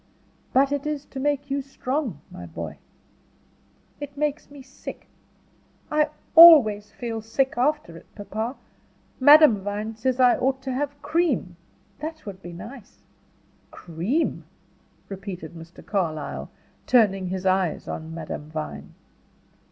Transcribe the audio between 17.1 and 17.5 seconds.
his